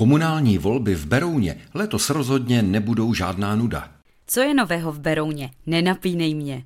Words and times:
Komunální 0.00 0.58
volby 0.58 0.94
v 0.94 1.06
Berouně 1.06 1.56
letos 1.74 2.10
rozhodně 2.10 2.62
nebudou 2.62 3.14
žádná 3.14 3.56
nuda. 3.56 3.92
Co 4.26 4.40
je 4.40 4.54
nového 4.54 4.92
v 4.92 4.98
Berouně? 4.98 5.50
Nenapínej 5.66 6.34
mě. 6.34 6.64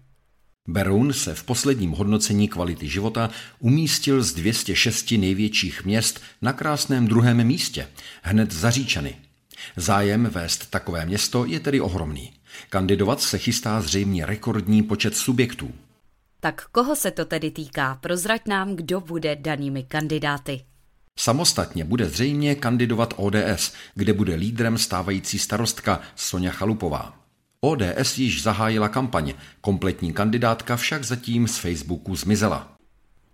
Beroun 0.68 1.12
se 1.12 1.34
v 1.34 1.44
posledním 1.44 1.90
hodnocení 1.90 2.48
kvality 2.48 2.88
života 2.88 3.30
umístil 3.58 4.22
z 4.22 4.32
206 4.32 5.10
největších 5.10 5.84
měst 5.84 6.20
na 6.42 6.52
krásném 6.52 7.08
druhém 7.08 7.44
místě, 7.44 7.88
hned 8.22 8.52
za 8.52 8.70
Říčany. 8.70 9.16
Zájem 9.76 10.26
vést 10.26 10.70
takové 10.70 11.06
město 11.06 11.44
je 11.44 11.60
tedy 11.60 11.80
ohromný. 11.80 12.32
Kandidovat 12.70 13.20
se 13.20 13.38
chystá 13.38 13.80
zřejmě 13.80 14.26
rekordní 14.26 14.82
počet 14.82 15.16
subjektů. 15.16 15.72
Tak 16.40 16.66
koho 16.72 16.96
se 16.96 17.10
to 17.10 17.24
tedy 17.24 17.50
týká? 17.50 17.94
Prozrať 17.94 18.46
nám, 18.48 18.76
kdo 18.76 19.00
bude 19.00 19.36
danými 19.36 19.82
kandidáty. 19.82 20.60
Samostatně 21.18 21.84
bude 21.84 22.08
zřejmě 22.08 22.54
kandidovat 22.54 23.14
ODS, 23.16 23.72
kde 23.94 24.12
bude 24.12 24.34
lídrem 24.34 24.78
stávající 24.78 25.38
starostka 25.38 26.00
Sonja 26.16 26.50
Chalupová. 26.50 27.24
ODS 27.60 28.18
již 28.18 28.42
zahájila 28.42 28.88
kampaň, 28.88 29.34
kompletní 29.60 30.12
kandidátka 30.12 30.76
však 30.76 31.04
zatím 31.04 31.48
z 31.48 31.58
Facebooku 31.58 32.16
zmizela. 32.16 32.76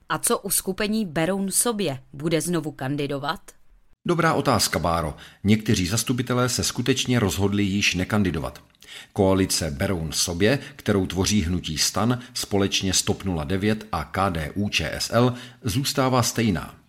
A 0.08 0.18
co 0.18 0.38
uskupení 0.38 1.06
Beroun 1.06 1.50
sobě? 1.50 2.00
Bude 2.12 2.40
znovu 2.40 2.72
kandidovat? 2.72 3.40
Dobrá 4.04 4.34
otázka, 4.34 4.78
Báro. 4.78 5.16
Někteří 5.44 5.86
zastupitelé 5.86 6.48
se 6.48 6.64
skutečně 6.64 7.20
rozhodli 7.20 7.62
již 7.62 7.94
nekandidovat. 7.94 8.62
Koalice 9.12 9.70
Beroun 9.70 10.12
sobě, 10.12 10.58
kterou 10.76 11.06
tvoří 11.06 11.42
hnutí 11.42 11.78
stan 11.78 12.18
společně 12.34 12.92
s 12.92 13.02
TOP 13.02 13.22
09 13.44 13.86
a 13.92 14.04
KDU 14.04 14.68
ČSL, 14.68 15.34
zůstává 15.62 16.22
stejná. 16.22 16.79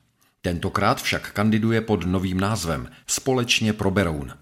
Tentokrát 0.42 1.02
však 1.02 1.32
kandiduje 1.32 1.82
pod 1.82 2.06
novým 2.06 2.40
názvem 2.40 2.90
Společně 3.08 3.74
pro 3.74 3.92
Beroun. 3.92 4.34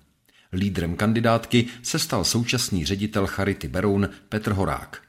Lídrem 0.54 0.96
kandidátky 0.96 1.66
se 1.84 2.00
stal 2.00 2.24
současný 2.24 2.86
ředitel 2.86 3.28
Charity 3.28 3.68
Beroun 3.68 4.10
Petr 4.30 4.52
Horák. 4.52 5.02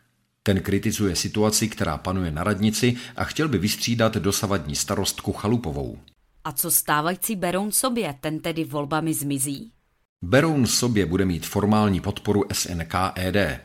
Ten 0.43 0.61
kritizuje 0.61 1.17
situaci, 1.17 1.69
která 1.69 1.99
panuje 1.99 2.31
na 2.31 2.45
radnici 2.45 2.97
a 3.17 3.25
chtěl 3.25 3.49
by 3.49 3.59
vystřídat 3.59 4.17
dosavadní 4.17 4.77
starostku 4.77 5.33
Chalupovou. 5.33 5.99
A 6.45 6.53
co 6.53 6.71
stávající 6.71 7.37
Beroun 7.37 7.73
sobě, 7.73 8.15
ten 8.21 8.41
tedy 8.41 8.65
volbami 8.65 9.15
zmizí? 9.15 9.73
Beroun 10.23 10.67
sobě 10.67 11.07
bude 11.07 11.25
mít 11.25 11.47
formální 11.47 12.01
podporu 12.01 12.45
SNK 12.53 12.95
ED. 13.15 13.61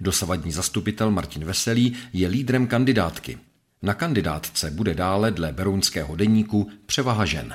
Dosavadní 0.00 0.52
zastupitel 0.52 1.10
Martin 1.10 1.44
Veselý 1.44 1.96
je 2.12 2.28
lídrem 2.28 2.66
kandidátky. 2.66 3.38
Na 3.84 3.94
kandidátce 3.94 4.70
bude 4.70 4.94
dále 4.94 5.30
dle 5.30 5.52
berounského 5.52 6.16
deníku 6.16 6.70
převaha 6.86 7.24
žen. 7.24 7.54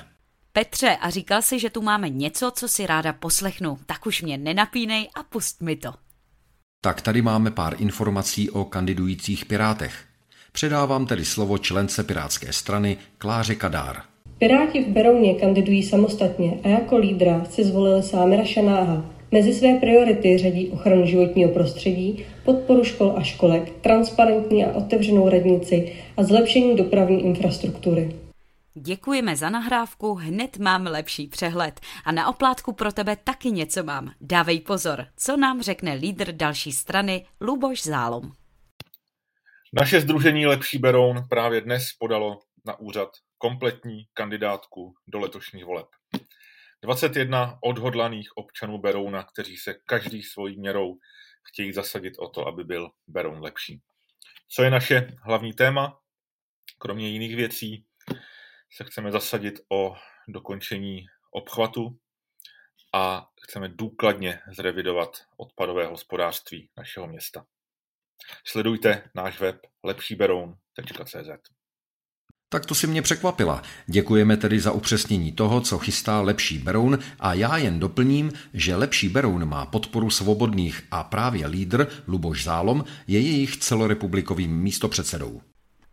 Petře, 0.53 0.97
a 1.01 1.09
říkal 1.09 1.41
si, 1.41 1.59
že 1.59 1.69
tu 1.69 1.81
máme 1.81 2.09
něco, 2.09 2.51
co 2.55 2.67
si 2.67 2.85
ráda 2.85 3.13
poslechnu. 3.13 3.77
Tak 3.85 4.05
už 4.05 4.21
mě 4.21 4.37
nenapínej 4.37 5.07
a 5.15 5.23
pust 5.23 5.61
mi 5.61 5.75
to. 5.75 5.93
Tak 6.81 7.01
tady 7.01 7.21
máme 7.21 7.51
pár 7.51 7.75
informací 7.77 8.49
o 8.49 8.65
kandidujících 8.65 9.45
pirátech. 9.45 9.93
Předávám 10.51 11.05
tedy 11.05 11.25
slovo 11.25 11.57
člence 11.57 12.03
Pirátské 12.03 12.53
strany 12.53 12.97
Kláře 13.17 13.55
Kadár. 13.55 14.01
Piráti 14.37 14.83
v 14.83 14.87
Berouně 14.87 15.33
kandidují 15.33 15.83
samostatně 15.83 16.59
a 16.63 16.67
jako 16.67 16.97
lídra 16.97 17.45
si 17.45 17.63
zvolili 17.63 18.03
Sámira 18.03 18.45
Šanáha. 18.45 19.18
Mezi 19.31 19.53
své 19.53 19.73
priority 19.73 20.37
řadí 20.37 20.69
ochranu 20.69 21.05
životního 21.05 21.51
prostředí, 21.51 22.25
podporu 22.45 22.83
škol 22.83 23.13
a 23.17 23.23
školek, 23.23 23.81
transparentní 23.81 24.65
a 24.65 24.73
otevřenou 24.73 25.29
radnici 25.29 25.95
a 26.17 26.23
zlepšení 26.23 26.75
dopravní 26.75 27.25
infrastruktury. 27.25 28.15
Děkujeme 28.73 29.35
za 29.35 29.49
nahrávku, 29.49 30.13
hned 30.13 30.57
mám 30.57 30.85
lepší 30.85 31.27
přehled. 31.27 31.79
A 32.05 32.11
na 32.11 32.27
oplátku 32.27 32.73
pro 32.73 32.91
tebe 32.91 33.15
taky 33.23 33.51
něco 33.51 33.83
mám. 33.83 34.11
Dávej 34.21 34.59
pozor, 34.59 35.05
co 35.17 35.37
nám 35.37 35.61
řekne 35.61 35.93
lídr 35.93 36.31
další 36.31 36.71
strany 36.71 37.25
Luboš 37.41 37.83
Zálom. 37.83 38.31
Naše 39.73 40.01
združení 40.01 40.45
Lepší 40.45 40.77
Beroun 40.77 41.17
právě 41.29 41.61
dnes 41.61 41.83
podalo 41.99 42.39
na 42.65 42.79
úřad 42.79 43.09
kompletní 43.37 44.05
kandidátku 44.13 44.93
do 45.07 45.19
letošních 45.19 45.65
voleb. 45.65 45.87
21 46.81 47.59
odhodlaných 47.61 48.37
občanů 48.37 48.77
Berouna, 48.77 49.23
kteří 49.23 49.57
se 49.57 49.73
každý 49.73 50.23
svojí 50.23 50.59
měrou 50.59 50.97
chtějí 51.43 51.73
zasadit 51.73 52.13
o 52.19 52.29
to, 52.29 52.47
aby 52.47 52.63
byl 52.63 52.89
Beroun 53.07 53.41
lepší. 53.41 53.81
Co 54.47 54.63
je 54.63 54.69
naše 54.69 55.11
hlavní 55.23 55.53
téma? 55.53 55.99
Kromě 56.77 57.09
jiných 57.09 57.35
věcí 57.35 57.85
se 58.71 58.83
chceme 58.83 59.11
zasadit 59.11 59.59
o 59.69 59.95
dokončení 60.27 61.05
obchvatu 61.31 61.99
a 62.93 63.29
chceme 63.41 63.69
důkladně 63.69 64.41
zrevidovat 64.51 65.09
odpadové 65.37 65.85
hospodářství 65.85 66.69
našeho 66.77 67.07
města. 67.07 67.45
Sledujte 68.45 69.09
náš 69.15 69.39
web 69.39 69.59
lepšíberoun.cz. 69.83 71.58
Tak 72.51 72.65
to 72.65 72.75
si 72.75 72.87
mě 72.87 73.01
překvapila. 73.01 73.61
Děkujeme 73.87 74.37
tedy 74.37 74.59
za 74.59 74.71
upřesnění 74.71 75.31
toho, 75.31 75.61
co 75.61 75.77
chystá 75.77 76.21
Lepší 76.21 76.57
Beroun 76.57 76.99
a 77.19 77.33
já 77.33 77.57
jen 77.57 77.79
doplním, 77.79 78.31
že 78.53 78.75
Lepší 78.75 79.09
Beroun 79.09 79.45
má 79.45 79.65
podporu 79.65 80.09
svobodných 80.09 80.83
a 80.91 81.03
právě 81.03 81.47
lídr 81.47 81.87
Luboš 82.07 82.43
Zálom 82.43 82.83
je 83.07 83.19
jejich 83.19 83.57
celorepublikovým 83.57 84.51
místopředsedou. 84.51 85.41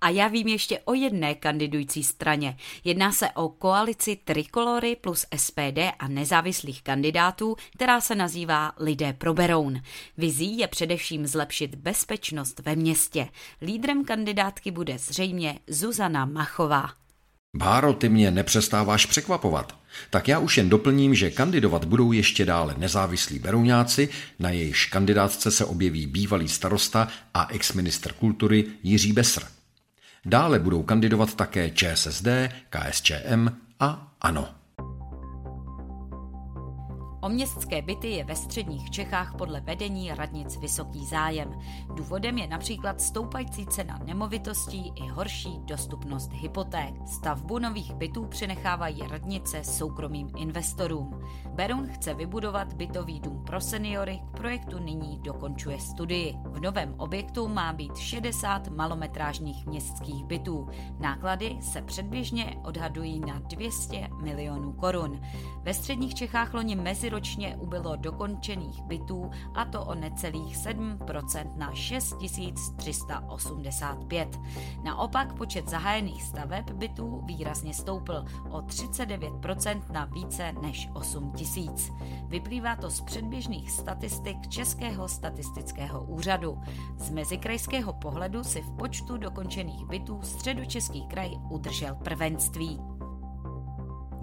A 0.00 0.08
já 0.08 0.28
vím 0.28 0.48
ještě 0.48 0.78
o 0.84 0.94
jedné 0.94 1.34
kandidující 1.34 2.04
straně. 2.04 2.56
Jedná 2.84 3.12
se 3.12 3.30
o 3.30 3.48
koalici 3.48 4.16
Trikolory 4.24 4.96
plus 4.96 5.26
SPD 5.36 5.78
a 5.98 6.08
nezávislých 6.08 6.82
kandidátů, 6.82 7.56
která 7.72 8.00
se 8.00 8.14
nazývá 8.14 8.72
Lidé 8.78 9.12
pro 9.12 9.34
Beroun. 9.34 9.82
Vizí 10.18 10.58
je 10.58 10.68
především 10.68 11.26
zlepšit 11.26 11.74
bezpečnost 11.74 12.60
ve 12.64 12.76
městě. 12.76 13.28
Lídrem 13.62 14.04
kandidátky 14.04 14.70
bude 14.70 14.98
zřejmě 14.98 15.58
Zuzana 15.66 16.24
Machová. 16.24 16.90
Báro, 17.56 17.92
ty 17.92 18.08
mě 18.08 18.30
nepřestáváš 18.30 19.06
překvapovat. 19.06 19.78
Tak 20.10 20.28
já 20.28 20.38
už 20.38 20.56
jen 20.56 20.68
doplním, 20.68 21.14
že 21.14 21.30
kandidovat 21.30 21.84
budou 21.84 22.12
ještě 22.12 22.44
dále 22.44 22.74
nezávislí 22.78 23.38
berouňáci, 23.38 24.08
na 24.38 24.50
jejichž 24.50 24.86
kandidátce 24.86 25.50
se 25.50 25.64
objeví 25.64 26.06
bývalý 26.06 26.48
starosta 26.48 27.08
a 27.34 27.48
exministr 27.50 28.12
kultury 28.12 28.64
Jiří 28.82 29.12
Besr. 29.12 29.55
Dále 30.28 30.58
budou 30.58 30.82
kandidovat 30.82 31.34
také 31.34 31.70
ČSSD, 31.70 32.26
KSČM 32.70 33.48
a 33.80 34.12
ANO. 34.20 34.48
O 37.20 37.28
městské 37.28 37.82
byty 37.82 38.10
je 38.10 38.24
ve 38.24 38.36
středních 38.36 38.90
Čechách 38.90 39.34
podle 39.34 39.60
vedení 39.60 40.14
radnic 40.14 40.56
vysoký 40.56 41.06
zájem. 41.06 41.58
Důvodem 41.94 42.38
je 42.38 42.46
například 42.46 43.00
stoupající 43.00 43.66
cena 43.66 43.98
nemovitostí 44.04 44.92
i 44.94 45.08
horší 45.08 45.58
dostupnost 45.58 46.32
hypoték. 46.32 46.94
Stavbu 47.06 47.58
nových 47.58 47.94
bytů 47.94 48.24
přenechávají 48.24 49.02
radnice 49.10 49.64
soukromým 49.64 50.30
investorům. 50.36 51.20
Beroun 51.54 51.88
chce 51.88 52.14
vybudovat 52.14 52.72
bytový 52.72 53.20
dům 53.20 53.44
pro 53.44 53.60
seniory, 53.60 54.20
k 54.28 54.36
projektu 54.36 54.78
nyní 54.78 55.18
dokončuje 55.22 55.78
studii. 55.78 56.34
V 56.44 56.60
novém 56.60 56.94
objektu 56.98 57.48
má 57.48 57.72
být 57.72 57.96
60 57.96 58.68
malometrážních 58.68 59.66
městských 59.66 60.24
bytů. 60.24 60.68
Náklady 60.98 61.56
se 61.60 61.82
předběžně 61.82 62.56
odhadují 62.64 63.20
na 63.20 63.38
200 63.38 64.08
milionů 64.22 64.72
korun. 64.72 65.20
Ve 65.62 65.74
středních 65.74 66.14
Čechách 66.14 66.54
loni 66.54 66.76
mezi 66.76 67.10
meziročně 67.16 67.56
ubylo 67.56 67.96
dokončených 67.96 68.82
bytů 68.82 69.30
a 69.54 69.64
to 69.64 69.84
o 69.84 69.94
necelých 69.94 70.56
7% 70.56 71.56
na 71.56 71.74
6385. 71.74 74.40
Naopak 74.82 75.32
počet 75.32 75.68
zahájených 75.68 76.22
staveb 76.22 76.70
bytů 76.70 77.22
výrazně 77.24 77.74
stoupl 77.74 78.24
o 78.50 78.60
39% 78.60 79.82
na 79.92 80.04
více 80.04 80.52
než 80.62 80.88
8 80.92 81.32
tisíc. 81.32 81.92
Vyplývá 82.28 82.76
to 82.76 82.90
z 82.90 83.00
předběžných 83.00 83.70
statistik 83.70 84.48
Českého 84.48 85.08
statistického 85.08 86.04
úřadu. 86.04 86.60
Z 86.96 87.10
mezikrajského 87.10 87.92
pohledu 87.92 88.44
si 88.44 88.62
v 88.62 88.70
počtu 88.70 89.16
dokončených 89.16 89.86
bytů 89.86 90.20
středočeský 90.22 91.06
kraj 91.06 91.30
udržel 91.50 91.94
prvenství. 91.94 92.95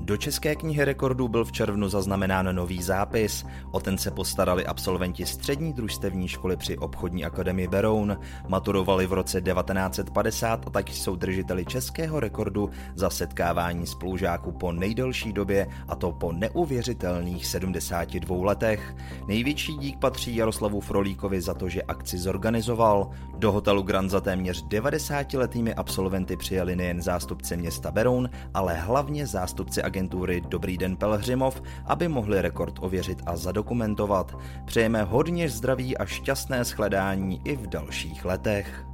Do 0.06 0.18
České 0.18 0.56
knihy 0.56 0.86
rekordů 0.86 1.28
byl 1.28 1.46
v 1.46 1.52
červnu 1.52 1.90
zaznamenán 1.90 2.56
nový 2.56 2.84
zápis. 2.84 3.46
O 3.72 3.80
ten 3.80 3.98
se 3.98 4.12
postarali 4.12 4.66
absolventi 4.66 5.26
střední 5.26 5.74
družstevní 5.74 6.28
školy 6.28 6.58
při 6.58 6.78
obchodní 6.78 7.26
akademii 7.26 7.68
Beroun. 7.68 8.18
Maturovali 8.48 9.08
v 9.08 9.14
roce 9.14 9.42
1950 9.42 10.68
a 10.68 10.70
tak 10.70 10.90
jsou 10.90 11.16
držiteli 11.16 11.66
českého 11.66 12.20
rekordu 12.20 12.70
za 12.96 13.10
setkávání 13.10 13.88
spolužáků 13.88 14.52
po 14.52 14.72
nejdelší 14.72 15.34
době 15.34 15.68
a 15.88 15.96
to 15.96 16.12
po 16.12 16.32
neuvěřitelných 16.32 17.48
72 17.48 18.46
letech. 18.46 18.96
Největší 19.28 19.78
dík 19.78 20.00
patří 20.00 20.36
Jaroslavu 20.36 20.82
Frolíkovi 20.82 21.42
za 21.42 21.54
to, 21.54 21.70
že 21.70 21.84
akci 21.84 22.18
zorganizoval. 22.18 23.10
Do 23.38 23.52
hotelu 23.52 23.82
Grand 23.82 24.12
za 24.12 24.22
téměř 24.22 24.66
90-letými 24.66 25.74
absolventy 25.78 26.38
přijeli 26.38 26.76
nejen 26.76 27.02
zástupci 27.02 27.58
města 27.58 27.92
Beroun, 27.92 28.30
ale 28.54 28.74
hlavně 28.74 29.28
zástupci 29.28 29.82
agentury 29.94 30.42
Dobrý 30.42 30.78
den 30.78 30.96
Pelhřimov, 30.98 31.62
aby 31.86 32.08
mohli 32.08 32.42
rekord 32.42 32.74
ověřit 32.82 33.22
a 33.26 33.38
zadokumentovat. 33.38 34.38
Přejeme 34.66 35.04
hodně 35.04 35.50
zdraví 35.50 35.98
a 35.98 36.06
šťastné 36.06 36.64
shledání 36.64 37.42
i 37.46 37.56
v 37.56 37.68
dalších 37.68 38.26
letech. 38.26 38.86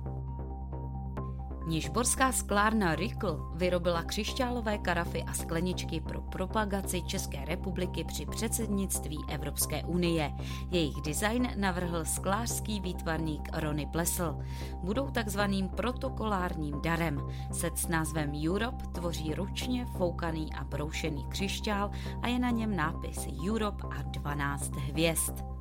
Nižborská 1.66 2.32
sklárna 2.32 2.96
Rikl 2.96 3.52
vyrobila 3.56 4.04
křišťálové 4.04 4.78
karafy 4.78 5.24
a 5.24 5.34
skleničky 5.34 6.00
pro 6.00 6.22
propagaci 6.22 7.02
České 7.02 7.46
republiky 7.46 8.04
při 8.04 8.26
předsednictví 8.26 9.18
Evropské 9.30 9.84
unie. 9.84 10.32
Jejich 10.72 10.96
design 10.96 11.50
navrhl 11.56 12.06
sklářský 12.06 12.80
výtvarník 12.80 13.50
Rony 13.54 13.86
Plesl. 13.92 14.38
Budou 14.84 15.10
takzvaným 15.10 15.70
protokolárním 15.70 16.82
darem. 16.82 17.22
Set 17.52 17.78
s 17.78 17.88
názvem 17.88 18.32
Europe 18.48 18.86
tvoří 18.92 19.34
ručně 19.34 19.86
foukaný 19.86 20.54
a 20.54 20.64
broušený 20.64 21.26
křišťál 21.30 21.92
a 22.22 22.28
je 22.28 22.40
na 22.40 22.50
něm 22.50 22.76
nápis 22.76 23.28
Europe 23.50 23.84
a 23.98 24.02
12 24.02 24.76
hvězd. 24.76 25.59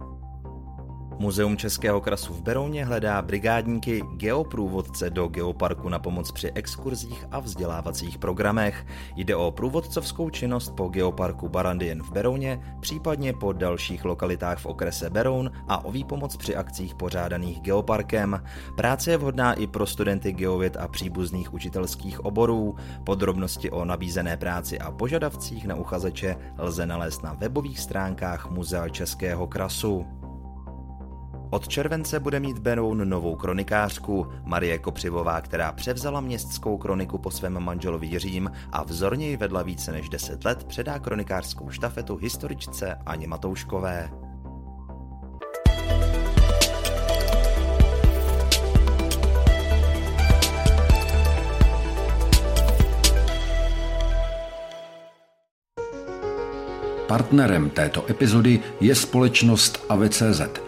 Muzeum 1.20 1.56
Českého 1.56 2.00
krasu 2.00 2.32
v 2.32 2.42
Berouně 2.42 2.84
hledá 2.84 3.22
brigádníky 3.22 4.02
geoprůvodce 4.16 5.10
do 5.10 5.28
geoparku 5.28 5.88
na 5.88 5.98
pomoc 5.98 6.32
při 6.32 6.50
exkurzích 6.50 7.26
a 7.30 7.40
vzdělávacích 7.40 8.18
programech. 8.18 8.86
Jde 9.16 9.36
o 9.36 9.50
průvodcovskou 9.50 10.30
činnost 10.30 10.70
po 10.76 10.88
geoparku 10.88 11.48
Barandien 11.48 12.02
v 12.02 12.12
Berouně, 12.12 12.60
případně 12.80 13.32
po 13.32 13.52
dalších 13.52 14.04
lokalitách 14.04 14.58
v 14.58 14.66
okrese 14.66 15.10
Beroun 15.10 15.50
a 15.68 15.84
o 15.84 15.92
výpomoc 15.92 16.36
při 16.36 16.56
akcích 16.56 16.94
pořádaných 16.94 17.60
geoparkem. 17.60 18.42
Práce 18.76 19.10
je 19.10 19.16
vhodná 19.16 19.52
i 19.52 19.66
pro 19.66 19.86
studenty 19.86 20.32
geověd 20.32 20.76
a 20.76 20.88
příbuzných 20.88 21.54
učitelských 21.54 22.24
oborů. 22.24 22.76
Podrobnosti 23.04 23.70
o 23.70 23.84
nabízené 23.84 24.36
práci 24.36 24.78
a 24.78 24.90
požadavcích 24.90 25.66
na 25.66 25.74
uchazeče 25.74 26.36
lze 26.58 26.86
nalézt 26.86 27.22
na 27.22 27.32
webových 27.32 27.80
stránkách 27.80 28.50
Muzea 28.50 28.88
Českého 28.88 29.46
krasu. 29.46 30.17
Od 31.50 31.68
července 31.68 32.20
bude 32.20 32.40
mít 32.40 32.58
Beroun 32.58 33.08
novou 33.08 33.36
kronikářku, 33.36 34.26
Marie 34.44 34.78
Kopřivová, 34.78 35.40
která 35.40 35.72
převzala 35.72 36.20
městskou 36.20 36.78
kroniku 36.78 37.18
po 37.18 37.30
svém 37.30 37.60
manželovi 37.60 38.06
Jiřím 38.06 38.50
a 38.72 38.82
vzorně 38.82 39.28
ji 39.28 39.36
vedla 39.36 39.62
více 39.62 39.92
než 39.92 40.08
10 40.08 40.44
let, 40.44 40.64
předá 40.64 40.98
kronikářskou 40.98 41.70
štafetu 41.70 42.16
historičce 42.16 42.98
Aně 43.06 43.26
Matouškové. 43.26 44.10
Partnerem 57.06 57.70
této 57.70 58.10
epizody 58.10 58.60
je 58.80 58.94
společnost 58.94 59.84
AVCZ– 59.88 60.40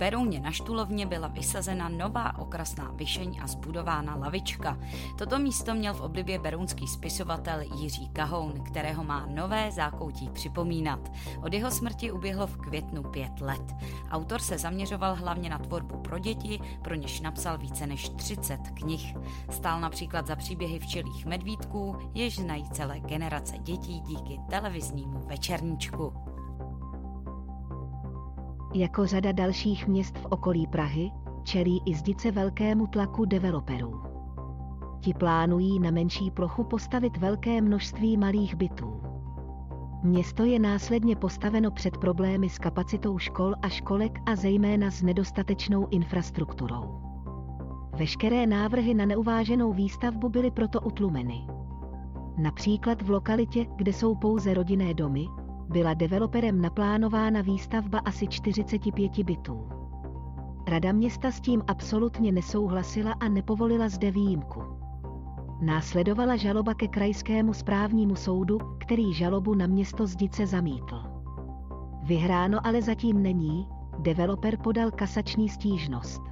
Berouně 0.00 0.40
na 0.40 0.50
Štulovně 0.50 1.06
byla 1.06 1.28
vysazena 1.28 1.88
nová 1.88 2.38
okrasná 2.38 2.90
vyšeň 2.94 3.40
a 3.42 3.46
zbudována 3.46 4.14
lavička. 4.14 4.78
Toto 5.18 5.38
místo 5.38 5.74
měl 5.74 5.94
v 5.94 6.00
oblibě 6.00 6.38
berounský 6.38 6.86
spisovatel 6.86 7.60
Jiří 7.60 8.08
Kahoun, 8.08 8.52
kterého 8.52 9.04
má 9.04 9.26
nové 9.26 9.72
zákoutí 9.72 10.28
připomínat. 10.28 11.12
Od 11.42 11.52
jeho 11.52 11.70
smrti 11.70 12.12
uběhlo 12.12 12.46
v 12.46 12.56
květnu 12.56 13.02
pět 13.02 13.40
let. 13.40 13.74
Autor 14.10 14.40
se 14.40 14.58
zaměřoval 14.58 15.14
hlavně 15.14 15.50
na 15.50 15.58
tvorbu 15.58 15.96
pro 15.96 16.18
děti, 16.18 16.60
pro 16.82 16.94
něž 16.94 17.20
napsal 17.20 17.58
více 17.58 17.86
než 17.86 18.08
30 18.08 18.58
knih. 18.74 19.16
Stál 19.50 19.80
například 19.80 20.26
za 20.26 20.36
příběhy 20.36 20.78
včelých 20.78 21.26
medvídků, 21.26 21.96
jež 22.14 22.36
znají 22.36 22.70
celé 22.70 23.00
generace 23.00 23.58
dětí 23.58 24.00
díky 24.00 24.40
televiznímu 24.50 25.18
večerníčku. 25.26 26.12
Jako 28.74 29.06
řada 29.06 29.32
dalších 29.32 29.88
měst 29.88 30.18
v 30.18 30.26
okolí 30.26 30.66
Prahy, 30.66 31.10
čelí 31.42 31.82
i 31.86 31.94
zdice 31.94 32.30
velkému 32.30 32.86
tlaku 32.86 33.24
developerů. 33.24 34.02
Ti 35.00 35.14
plánují 35.14 35.80
na 35.80 35.90
menší 35.90 36.30
plochu 36.30 36.64
postavit 36.64 37.16
velké 37.16 37.60
množství 37.60 38.16
malých 38.16 38.54
bytů. 38.54 39.00
Město 40.02 40.44
je 40.44 40.58
následně 40.58 41.16
postaveno 41.16 41.70
před 41.70 41.98
problémy 41.98 42.48
s 42.48 42.58
kapacitou 42.58 43.18
škol 43.18 43.54
a 43.62 43.68
školek 43.68 44.18
a 44.26 44.36
zejména 44.36 44.90
s 44.90 45.02
nedostatečnou 45.02 45.88
infrastrukturou. 45.90 47.00
Veškeré 47.96 48.46
návrhy 48.46 48.94
na 48.94 49.06
neuváženou 49.06 49.72
výstavbu 49.72 50.28
byly 50.28 50.50
proto 50.50 50.80
utlumeny. 50.80 51.46
Například 52.38 53.02
v 53.02 53.10
lokalitě, 53.10 53.66
kde 53.76 53.92
jsou 53.92 54.14
pouze 54.14 54.54
rodinné 54.54 54.94
domy, 54.94 55.26
byla 55.70 55.94
developerem 55.94 56.60
naplánována 56.60 57.40
výstavba 57.40 57.98
asi 57.98 58.26
45 58.26 59.18
bytů. 59.18 59.68
Rada 60.68 60.92
města 60.92 61.30
s 61.30 61.40
tím 61.40 61.62
absolutně 61.66 62.32
nesouhlasila 62.32 63.12
a 63.20 63.28
nepovolila 63.28 63.88
zde 63.88 64.10
výjimku. 64.10 64.62
Následovala 65.62 66.36
žaloba 66.36 66.74
ke 66.74 66.88
krajskému 66.88 67.54
správnímu 67.54 68.16
soudu, 68.16 68.58
který 68.78 69.14
žalobu 69.14 69.54
na 69.54 69.66
město 69.66 70.06
Zdice 70.06 70.46
zamítl. 70.46 71.02
Vyhráno 72.02 72.66
ale 72.66 72.82
zatím 72.82 73.22
není, 73.22 73.68
developer 73.98 74.56
podal 74.56 74.90
kasační 74.90 75.48
stížnost. 75.48 76.22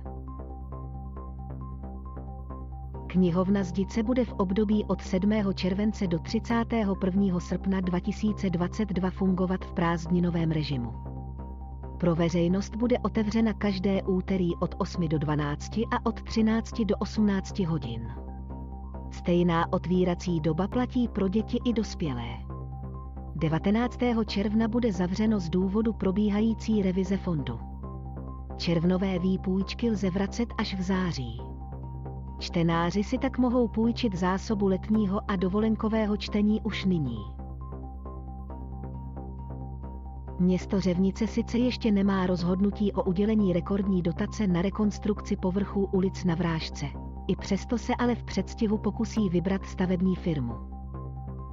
Knihovna 3.08 3.64
Zdice 3.64 4.02
bude 4.02 4.24
v 4.24 4.32
období 4.32 4.84
od 4.84 5.02
7. 5.02 5.32
července 5.54 6.06
do 6.06 6.18
31. 6.18 7.40
srpna 7.40 7.80
2022 7.80 9.10
fungovat 9.10 9.64
v 9.64 9.72
prázdninovém 9.72 10.50
režimu. 10.50 10.92
Pro 11.98 12.14
veřejnost 12.14 12.76
bude 12.76 12.98
otevřena 12.98 13.52
každé 13.52 14.02
úterý 14.02 14.56
od 14.56 14.74
8 14.78 15.08
do 15.08 15.18
12 15.18 15.76
a 15.78 16.06
od 16.06 16.22
13 16.22 16.80
do 16.80 16.96
18 16.96 17.58
hodin. 17.58 18.08
Stejná 19.10 19.72
otvírací 19.72 20.40
doba 20.40 20.68
platí 20.68 21.08
pro 21.08 21.28
děti 21.28 21.58
i 21.64 21.72
dospělé. 21.72 22.28
19. 23.36 23.98
června 24.26 24.68
bude 24.68 24.92
zavřeno 24.92 25.40
z 25.40 25.48
důvodu 25.48 25.92
probíhající 25.92 26.82
revize 26.82 27.16
fondu. 27.16 27.60
Červnové 28.56 29.18
výpůjčky 29.18 29.90
lze 29.90 30.10
vracet 30.10 30.48
až 30.58 30.74
v 30.74 30.82
září. 30.82 31.47
Čtenáři 32.38 33.04
si 33.04 33.18
tak 33.18 33.38
mohou 33.38 33.68
půjčit 33.68 34.14
zásobu 34.14 34.66
letního 34.66 35.20
a 35.28 35.36
dovolenkového 35.36 36.16
čtení 36.16 36.60
už 36.60 36.84
nyní. 36.84 37.18
Město 40.38 40.80
Řevnice 40.80 41.26
sice 41.26 41.58
ještě 41.58 41.92
nemá 41.92 42.26
rozhodnutí 42.26 42.92
o 42.92 43.02
udělení 43.02 43.52
rekordní 43.52 44.02
dotace 44.02 44.46
na 44.46 44.62
rekonstrukci 44.62 45.36
povrchů 45.36 45.88
ulic 45.92 46.24
na 46.24 46.34
Vrážce. 46.34 46.86
I 47.26 47.36
přesto 47.36 47.78
se 47.78 47.94
ale 47.94 48.14
v 48.14 48.22
předstihu 48.22 48.78
pokusí 48.78 49.28
vybrat 49.28 49.64
stavební 49.64 50.16
firmu. 50.16 50.54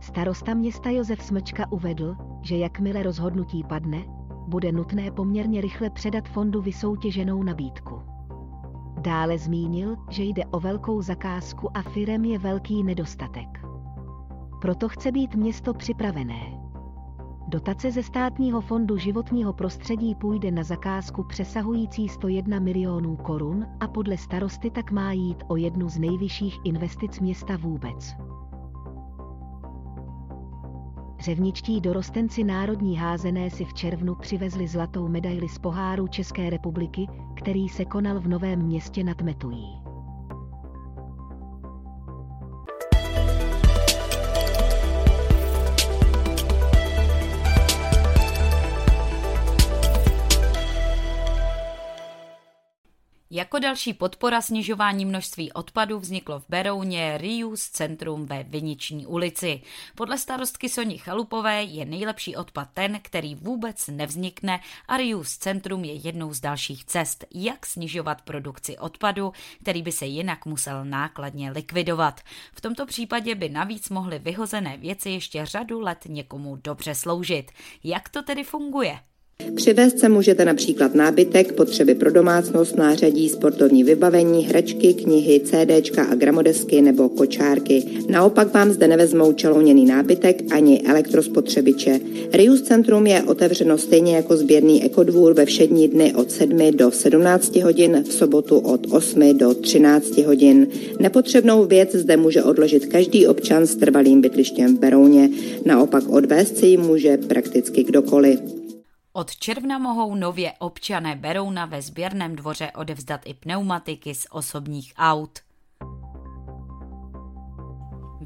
Starosta 0.02 0.54
města 0.54 0.90
Josef 0.90 1.22
Smečka 1.22 1.72
uvedl, 1.72 2.16
že 2.42 2.58
jakmile 2.58 3.04
rozhodnutí 3.04 3.64
padne, 3.64 4.06
bude 4.48 4.72
nutné 4.72 5.12
poměrně 5.12 5.62
rychle 5.62 5.90
předat 5.90 6.28
fondu 6.28 6.62
vysoutěženou 6.62 7.44
nabídku. 7.44 8.15
Dále 9.06 9.38
zmínil, 9.38 9.96
že 10.10 10.24
jde 10.24 10.46
o 10.46 10.60
velkou 10.60 11.02
zakázku 11.02 11.78
a 11.78 11.82
firem 11.82 12.26
je 12.26 12.40
velký 12.40 12.84
nedostatek. 12.84 13.66
Proto 14.62 14.90
chce 14.90 15.12
být 15.12 15.36
město 15.36 15.74
připravené. 15.74 16.42
Dotace 17.48 17.92
ze 17.92 18.04
státního 18.04 18.62
fondu 18.62 18.98
životního 18.98 19.54
prostředí 19.54 20.16
půjde 20.16 20.52
na 20.52 20.64
zakázku 20.64 21.24
přesahující 21.24 22.10
101 22.10 22.60
milionů 22.60 23.16
korun 23.16 23.66
a 23.80 23.88
podle 23.88 24.18
starosty 24.18 24.70
tak 24.70 24.92
má 24.92 25.12
jít 25.12 25.44
o 25.48 25.56
jednu 25.56 25.90
z 25.90 26.00
nejvyšších 26.00 26.58
investic 26.64 27.20
města 27.20 27.58
vůbec. 27.58 28.16
Řevničtí 31.26 31.82
dorostenci 31.82 32.44
národní 32.44 32.98
házené 32.98 33.50
si 33.50 33.66
v 33.66 33.74
červnu 33.74 34.16
přivezli 34.16 34.68
zlatou 34.68 35.08
medaili 35.08 35.50
z 35.50 35.60
poháru 35.60 36.08
České 36.08 36.50
republiky, 36.50 37.08
který 37.36 37.70
se 37.70 37.86
konal 37.86 38.20
v 38.20 38.28
Novém 38.28 38.60
městě 38.60 39.04
nad 39.04 39.22
Metují. 39.22 39.85
Jako 53.36 53.60
další 53.60 53.94
podpora 53.94 54.42
snižování 54.42 55.06
množství 55.06 55.52
odpadu 55.52 56.00
vzniklo 56.00 56.40
v 56.40 56.46
Berouně 56.50 57.18
Reuse 57.18 57.70
Centrum 57.72 58.26
ve 58.26 58.44
Viniční 58.44 59.06
ulici. 59.06 59.62
Podle 59.96 60.18
starostky 60.18 60.70
Soni 60.70 60.98
Chalupové 60.98 61.64
je 61.64 61.86
nejlepší 61.86 62.36
odpad 62.36 62.70
ten, 62.74 63.00
který 63.02 63.36
vůbec 63.36 63.88
nevznikne 63.88 64.60
a 64.88 64.98
Reuse 64.98 65.40
Centrum 65.40 65.84
je 65.84 65.94
jednou 65.94 66.34
z 66.34 66.40
dalších 66.40 66.86
cest, 66.86 67.26
jak 67.34 67.66
snižovat 67.66 68.22
produkci 68.22 68.78
odpadu, 68.78 69.34
který 69.62 69.82
by 69.82 69.92
se 69.92 70.06
jinak 70.06 70.46
musel 70.46 70.86
nákladně 70.86 71.52
likvidovat. 71.52 72.22
V 72.54 72.62
tomto 72.62 72.86
případě 72.86 73.36
by 73.36 73.50
navíc 73.50 73.90
mohly 73.90 74.20
vyhozené 74.20 74.78
věci 74.78 75.10
ještě 75.10 75.46
řadu 75.46 75.80
let 75.80 76.00
někomu 76.06 76.56
dobře 76.56 76.96
sloužit. 76.96 77.52
Jak 77.84 78.10
to 78.10 78.24
tedy 78.24 78.44
funguje? 78.44 79.00
Přivést 79.56 80.00
se 80.00 80.10
můžete 80.10 80.46
například 80.46 80.96
nábytek, 80.96 81.54
potřeby 81.54 81.96
pro 81.96 82.12
domácnost, 82.12 82.78
nářadí, 82.78 83.30
sportovní 83.30 83.84
vybavení, 83.84 84.46
hračky, 84.46 84.94
knihy, 84.94 85.40
CDčka 85.40 86.04
a 86.04 86.16
gramodesky 86.16 86.82
nebo 86.82 87.10
kočárky. 87.10 87.84
Naopak 88.10 88.54
vám 88.54 88.72
zde 88.72 88.88
nevezmou 88.88 89.34
čelouněný 89.34 89.86
nábytek 89.86 90.44
ani 90.52 90.82
elektrospotřebiče. 90.82 92.00
Rius 92.34 92.62
Centrum 92.62 93.08
je 93.08 93.24
otevřeno 93.24 93.78
stejně 93.78 94.16
jako 94.16 94.38
sběrný 94.38 94.84
ekodvůr 94.84 95.34
ve 95.34 95.46
všední 95.46 95.88
dny 95.88 96.14
od 96.14 96.32
7 96.32 96.72
do 96.72 96.92
17 96.92 97.56
hodin, 97.56 98.04
v 98.08 98.14
sobotu 98.14 98.58
od 98.58 98.88
8 98.90 99.38
do 99.38 99.54
13 99.54 100.18
hodin. 100.18 100.68
Nepotřebnou 101.00 101.66
věc 101.66 101.96
zde 101.96 102.18
může 102.18 102.44
odložit 102.44 102.86
každý 102.86 103.28
občan 103.28 103.68
s 103.68 103.76
trvalým 103.76 104.22
bydlištěm 104.22 104.78
v 104.78 104.80
Berouně. 104.80 105.30
Naopak 105.66 106.10
odvést 106.10 106.58
si 106.58 106.66
ji 106.66 106.78
může 106.78 107.18
prakticky 107.18 107.84
kdokoliv. 107.84 108.65
Od 109.18 109.36
června 109.36 109.78
mohou 109.78 110.16
nově 110.16 110.54
občané 110.60 111.16
Berouna 111.16 111.66
ve 111.66 111.82
sběrném 111.82 112.36
dvoře 112.36 112.72
odevzdat 112.76 113.22
i 113.26 113.34
pneumatiky 113.34 114.16
z 114.16 114.28
osobních 114.32 114.94
aut. 114.98 115.45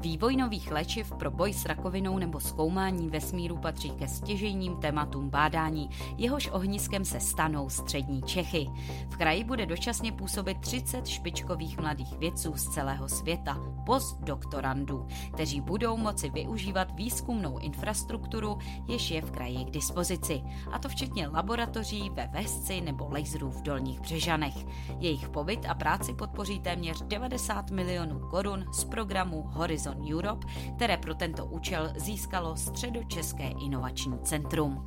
Vývoj 0.00 0.36
nových 0.36 0.72
léčiv 0.72 1.12
pro 1.12 1.30
boj 1.30 1.52
s 1.52 1.64
rakovinou 1.64 2.18
nebo 2.18 2.40
zkoumání 2.40 3.08
vesmíru 3.08 3.56
patří 3.56 3.90
ke 3.90 4.08
stěžejním 4.08 4.76
tématům 4.76 5.30
bádání, 5.30 5.90
jehož 6.16 6.48
ohniskem 6.52 7.04
se 7.04 7.20
stanou 7.20 7.68
střední 7.68 8.22
Čechy. 8.22 8.70
V 9.10 9.16
kraji 9.16 9.44
bude 9.44 9.66
dočasně 9.66 10.12
působit 10.12 10.58
30 10.60 11.06
špičkových 11.06 11.78
mladých 11.78 12.18
vědců 12.18 12.52
z 12.56 12.68
celého 12.68 13.08
světa, 13.08 13.58
postdoktorandů, 13.86 15.06
kteří 15.32 15.60
budou 15.60 15.96
moci 15.96 16.30
využívat 16.30 16.88
výzkumnou 16.94 17.58
infrastrukturu, 17.58 18.58
jež 18.88 19.10
je 19.10 19.22
v 19.22 19.30
kraji 19.30 19.64
k 19.64 19.70
dispozici, 19.70 20.42
a 20.72 20.78
to 20.78 20.88
včetně 20.88 21.28
laboratoří 21.28 22.10
ve 22.10 22.26
Vesci 22.26 22.80
nebo 22.80 23.08
laserů 23.10 23.50
v 23.50 23.62
Dolních 23.62 24.00
Břežanech. 24.00 24.54
Jejich 24.98 25.28
pobyt 25.28 25.66
a 25.68 25.74
práci 25.74 26.14
podpoří 26.14 26.60
téměř 26.60 27.02
90 27.02 27.70
milionů 27.70 28.20
korun 28.30 28.64
z 28.72 28.84
programu 28.84 29.42
Horizon 29.46 29.89
Horizon 29.90 30.14
Europe, 30.14 30.46
které 30.76 30.96
pro 30.96 31.14
tento 31.14 31.46
účel 31.46 31.92
získalo 31.96 32.56
Středočeské 32.56 33.44
inovační 33.64 34.18
centrum. 34.18 34.86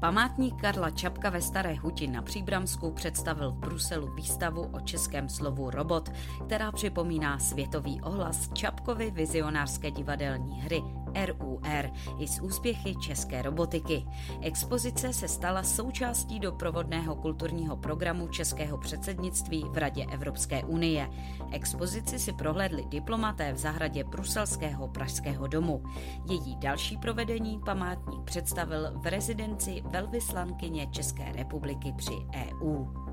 Památník 0.00 0.60
Karla 0.60 0.90
Čapka 0.90 1.30
ve 1.30 1.42
Staré 1.42 1.74
Huti 1.74 2.06
na 2.06 2.22
Příbramsku 2.22 2.90
představil 2.90 3.52
v 3.52 3.58
Bruselu 3.58 4.14
výstavu 4.14 4.62
o 4.72 4.80
českém 4.80 5.28
slovu 5.28 5.70
robot, 5.70 6.08
která 6.46 6.72
připomíná 6.72 7.38
světový 7.38 8.00
ohlas 8.00 8.52
Čapkovy 8.52 9.10
vizionářské 9.10 9.90
divadelní 9.90 10.60
hry 10.60 10.82
RUR 11.26 11.90
i 12.18 12.28
z 12.28 12.40
úspěchy 12.40 12.94
české 12.94 13.42
robotiky. 13.42 14.06
Expozice 14.40 15.12
se 15.12 15.28
stala 15.28 15.62
součástí 15.62 16.40
doprovodného 16.40 17.16
kulturního 17.16 17.76
programu 17.76 18.28
českého 18.28 18.78
předsednictví 18.78 19.64
v 19.70 19.78
Radě 19.78 20.06
Evropské 20.12 20.64
unie. 20.64 21.10
Expozici 21.52 22.18
si 22.18 22.32
prohlédli 22.32 22.84
diplomaté 22.88 23.52
v 23.52 23.58
zahradě 23.58 24.04
Bruselského 24.04 24.88
pražského 24.88 25.46
domu. 25.46 25.82
Její 26.30 26.56
další 26.56 26.96
provedení 26.96 27.60
památník 27.64 28.24
představil 28.24 28.92
v 28.94 29.06
rezidenci 29.06 29.82
velvyslankyně 29.90 30.86
České 30.86 31.32
republiky 31.32 31.92
při 31.96 32.26
EU. 32.34 33.09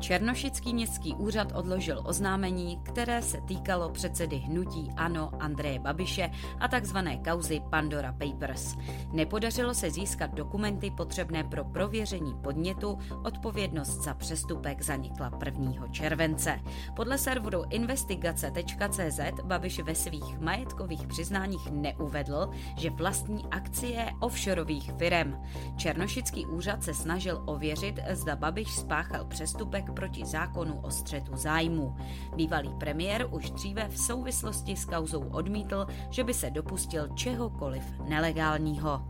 Černošický 0.00 0.74
městský 0.74 1.14
úřad 1.14 1.52
odložil 1.54 2.02
oznámení, 2.04 2.80
které 2.82 3.22
se 3.22 3.40
týkalo 3.40 3.90
předsedy 3.90 4.36
hnutí 4.36 4.90
ANO 4.96 5.30
Andreje 5.40 5.78
Babiše 5.78 6.30
a 6.60 6.68
tzv. 6.68 6.98
kauzy 7.24 7.62
Pandora 7.70 8.12
Papers. 8.12 8.76
Nepodařilo 9.12 9.74
se 9.74 9.90
získat 9.90 10.34
dokumenty 10.34 10.90
potřebné 10.90 11.44
pro 11.44 11.64
prověření 11.64 12.34
podnětu, 12.42 12.98
odpovědnost 13.24 14.02
za 14.02 14.14
přestupek 14.14 14.82
zanikla 14.82 15.38
1. 15.44 15.72
července. 15.90 16.60
Podle 16.96 17.18
serveru 17.18 17.64
investigace.cz 17.70 19.20
Babiš 19.44 19.80
ve 19.80 19.94
svých 19.94 20.38
majetkových 20.38 21.06
přiznáních 21.06 21.70
neuvedl, 21.70 22.50
že 22.76 22.90
vlastní 22.90 23.44
akcie 23.50 24.10
offshoreových 24.20 24.92
firm. 24.98 25.36
Černošický 25.76 26.46
úřad 26.46 26.82
se 26.82 26.94
snažil 26.94 27.42
ověřit, 27.46 28.00
zda 28.10 28.36
Babiš 28.36 28.68
spáchal 28.74 29.24
přestupek 29.24 29.87
proti 29.92 30.26
zákonu 30.26 30.80
o 30.80 30.90
střetu 30.90 31.36
zájmu. 31.36 31.96
Bývalý 32.36 32.74
premiér 32.80 33.26
už 33.30 33.50
dříve 33.50 33.88
v 33.88 33.98
souvislosti 33.98 34.76
s 34.76 34.84
kauzou 34.84 35.20
odmítl, 35.20 35.86
že 36.10 36.24
by 36.24 36.34
se 36.34 36.50
dopustil 36.50 37.08
čehokoliv 37.08 37.84
nelegálního. 38.08 39.02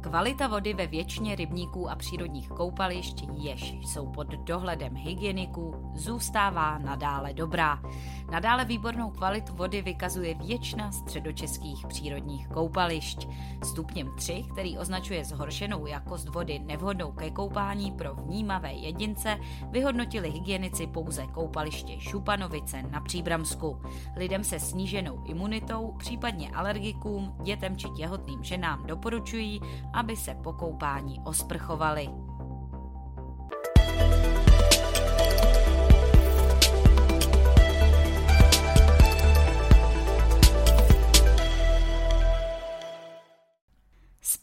Kvalita 0.00 0.46
vody 0.46 0.74
ve 0.74 0.86
většině 0.86 1.36
rybníků 1.36 1.90
a 1.90 1.96
přírodních 1.96 2.48
koupališť, 2.48 3.24
jež 3.32 3.74
jsou 3.82 4.06
pod 4.06 4.26
dohledem 4.26 4.96
hygieniků, 4.96 5.92
zůstává 5.94 6.78
nadále 6.78 7.34
dobrá. 7.34 7.82
Nadále 8.30 8.64
výbornou 8.64 9.10
kvalitu 9.10 9.54
vody 9.54 9.82
vykazuje 9.82 10.34
většina 10.34 10.92
středočeských 10.92 11.86
přírodních 11.86 12.48
koupališť. 12.48 13.28
Stupněm 13.64 14.12
3, 14.16 14.44
který 14.52 14.78
označuje 14.78 15.24
zhoršenou 15.24 15.86
jakost 15.86 16.28
vody 16.28 16.58
nevhodnou 16.58 17.12
ke 17.12 17.30
koupání 17.30 17.92
pro 17.92 18.14
vnímavé 18.14 18.72
jedince, 18.72 19.38
vyhodnotili 19.70 20.30
hygienici 20.30 20.86
pouze 20.86 21.26
koupaliště 21.26 22.00
Šupanovice 22.00 22.82
na 22.82 23.00
Příbramsku. 23.00 23.80
Lidem 24.16 24.44
se 24.44 24.60
sníženou 24.60 25.24
imunitou, 25.24 25.94
případně 25.98 26.50
alergikům, 26.50 27.34
dětem 27.42 27.76
či 27.76 27.88
těhotným 27.90 28.44
ženám 28.44 28.86
doporučují, 28.86 29.60
aby 29.92 30.16
se 30.16 30.34
po 30.34 30.52
koupání 30.52 31.20
osprchovali. 31.24 32.08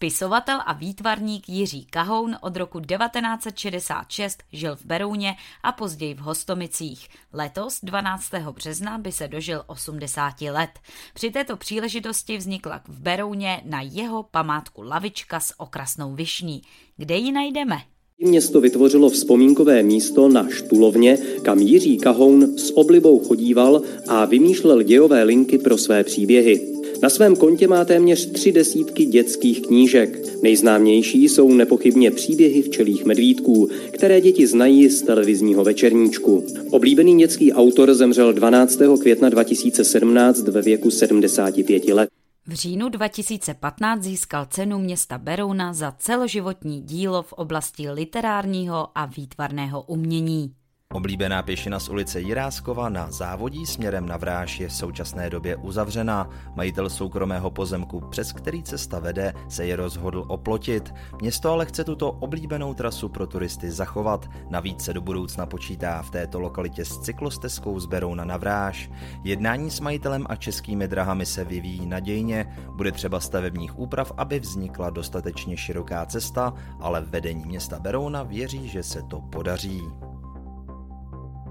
Spisovatel 0.03 0.59
a 0.65 0.73
výtvarník 0.73 1.49
Jiří 1.49 1.85
Kahoun 1.85 2.35
od 2.41 2.57
roku 2.57 2.79
1966 2.79 4.43
žil 4.53 4.75
v 4.75 4.85
Berouně 4.85 5.35
a 5.63 5.71
později 5.71 6.13
v 6.13 6.17
Hostomicích. 6.17 7.07
Letos 7.33 7.79
12. 7.83 8.23
března 8.51 8.97
by 8.97 9.11
se 9.11 9.27
dožil 9.27 9.63
80 9.67 10.41
let. 10.41 10.69
Při 11.13 11.31
této 11.31 11.57
příležitosti 11.57 12.37
vznikla 12.37 12.81
v 12.87 12.99
Berouně 12.99 13.61
na 13.65 13.81
jeho 13.81 14.23
památku 14.23 14.81
lavička 14.81 15.39
s 15.39 15.53
okrasnou 15.59 16.15
višní. 16.15 16.61
Kde 16.97 17.15
ji 17.15 17.31
najdeme? 17.31 17.75
Město 18.19 18.61
vytvořilo 18.61 19.09
vzpomínkové 19.09 19.83
místo 19.83 20.29
na 20.29 20.49
Štulovně, 20.49 21.17
kam 21.41 21.59
Jiří 21.59 21.97
Kahoun 21.97 22.57
s 22.57 22.77
oblibou 22.77 23.19
chodíval 23.19 23.81
a 24.07 24.25
vymýšlel 24.25 24.83
dějové 24.83 25.23
linky 25.23 25.57
pro 25.57 25.77
své 25.77 26.03
příběhy. 26.03 26.82
Na 27.03 27.09
svém 27.09 27.35
kontě 27.35 27.67
má 27.67 27.85
téměř 27.85 28.31
tři 28.31 28.51
desítky 28.51 29.05
dětských 29.05 29.61
knížek. 29.61 30.41
Nejznámější 30.43 31.23
jsou 31.29 31.53
nepochybně 31.53 32.11
příběhy 32.11 32.61
včelých 32.61 33.05
medvídků, 33.05 33.69
které 33.91 34.21
děti 34.21 34.47
znají 34.47 34.89
z 34.89 35.01
televizního 35.01 35.63
večerníčku. 35.63 36.45
Oblíbený 36.71 37.17
dětský 37.17 37.53
autor 37.53 37.93
zemřel 37.93 38.33
12. 38.33 38.79
května 39.01 39.29
2017 39.29 40.47
ve 40.47 40.61
věku 40.61 40.91
75 40.91 41.87
let. 41.87 42.09
V 42.47 42.53
říjnu 42.53 42.89
2015 42.89 44.03
získal 44.03 44.45
cenu 44.45 44.79
města 44.79 45.17
Berouna 45.17 45.73
za 45.73 45.93
celoživotní 45.99 46.81
dílo 46.81 47.23
v 47.23 47.33
oblasti 47.33 47.89
literárního 47.89 48.87
a 48.95 49.05
výtvarného 49.05 49.81
umění. 49.81 50.51
Oblíbená 50.93 51.41
pěšina 51.41 51.79
z 51.79 51.89
ulice 51.89 52.21
Jiráskova 52.21 52.89
na 52.89 53.11
závodí 53.11 53.65
směrem 53.65 54.05
na 54.05 54.17
Vráž 54.17 54.59
je 54.59 54.67
v 54.67 54.73
současné 54.73 55.29
době 55.29 55.55
uzavřená. 55.55 56.29
Majitel 56.55 56.89
soukromého 56.89 57.51
pozemku, 57.51 58.01
přes 58.09 58.33
který 58.33 58.63
cesta 58.63 58.99
vede, 58.99 59.33
se 59.49 59.65
je 59.65 59.75
rozhodl 59.75 60.25
oplotit. 60.27 60.93
Město 61.21 61.51
ale 61.51 61.65
chce 61.65 61.83
tuto 61.83 62.11
oblíbenou 62.11 62.73
trasu 62.73 63.09
pro 63.09 63.27
turisty 63.27 63.71
zachovat. 63.71 64.29
Navíc 64.49 64.83
se 64.83 64.93
do 64.93 65.01
budoucna 65.01 65.45
počítá 65.45 66.01
v 66.01 66.09
této 66.09 66.39
lokalitě 66.39 66.85
s 66.85 66.99
cyklostezkou 66.99 67.79
z 67.79 67.89
na 68.13 68.37
Vráž. 68.37 68.89
Jednání 69.23 69.71
s 69.71 69.79
majitelem 69.79 70.25
a 70.29 70.35
českými 70.35 70.87
drahami 70.87 71.25
se 71.25 71.43
vyvíjí 71.43 71.85
nadějně. 71.85 72.57
Bude 72.75 72.91
třeba 72.91 73.19
stavebních 73.19 73.79
úprav, 73.79 74.11
aby 74.17 74.39
vznikla 74.39 74.89
dostatečně 74.89 75.57
široká 75.57 76.05
cesta, 76.05 76.53
ale 76.79 77.01
vedení 77.01 77.45
města 77.45 77.79
Berouna 77.79 78.23
věří, 78.23 78.67
že 78.67 78.83
se 78.83 79.01
to 79.01 79.21
podaří. 79.21 79.81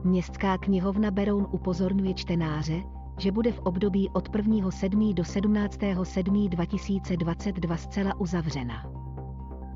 Městská 0.05 0.59
knihovna 0.59 1.11
Beroun 1.11 1.47
upozorňuje 1.51 2.15
čtenáře, 2.15 2.83
že 3.19 3.33
bude 3.33 3.53
v 3.53 3.59
období 3.59 4.11
od 4.13 4.29
1.7. 4.29 5.15
do 5.15 5.23
17.7. 5.23 6.49
2022 6.49 7.77
zcela 7.77 8.21
uzavřena. 8.21 8.87